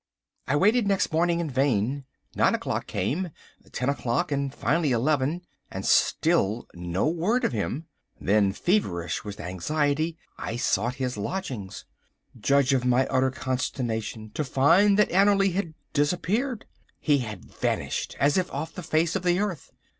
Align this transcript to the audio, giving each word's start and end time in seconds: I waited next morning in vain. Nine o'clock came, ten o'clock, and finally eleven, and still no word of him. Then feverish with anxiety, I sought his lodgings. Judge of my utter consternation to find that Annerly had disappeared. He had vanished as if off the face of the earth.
I 0.47 0.55
waited 0.55 0.87
next 0.87 1.11
morning 1.13 1.39
in 1.39 1.47
vain. 1.47 2.05
Nine 2.33 2.55
o'clock 2.55 2.87
came, 2.87 3.29
ten 3.71 3.87
o'clock, 3.87 4.31
and 4.31 4.51
finally 4.51 4.91
eleven, 4.93 5.41
and 5.69 5.85
still 5.85 6.67
no 6.73 7.07
word 7.07 7.43
of 7.45 7.51
him. 7.53 7.85
Then 8.19 8.51
feverish 8.51 9.23
with 9.23 9.39
anxiety, 9.39 10.17
I 10.39 10.55
sought 10.55 10.95
his 10.95 11.17
lodgings. 11.17 11.85
Judge 12.35 12.73
of 12.73 12.83
my 12.83 13.05
utter 13.09 13.29
consternation 13.29 14.31
to 14.31 14.43
find 14.43 14.97
that 14.97 15.11
Annerly 15.11 15.53
had 15.53 15.75
disappeared. 15.93 16.65
He 16.99 17.19
had 17.19 17.45
vanished 17.45 18.15
as 18.19 18.39
if 18.39 18.51
off 18.51 18.73
the 18.73 18.81
face 18.81 19.15
of 19.15 19.21
the 19.21 19.37
earth. 19.39 19.71